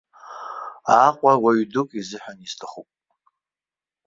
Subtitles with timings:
[1.05, 2.89] Аҟәа уаҩ дук изыҳәан исҭахуп.